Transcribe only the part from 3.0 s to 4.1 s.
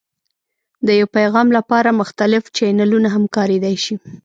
هم کارېدای شي.